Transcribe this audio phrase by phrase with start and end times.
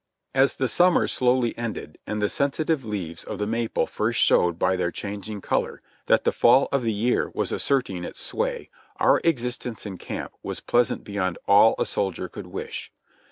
[0.33, 4.75] As the summer slowdy ended, and the sensitive leaves of the maple first showed by
[4.75, 9.85] their changing color that the fall of the year was asserting its sway, our existence
[9.85, 12.91] in camp was pleasant beyond all a soldier could wish.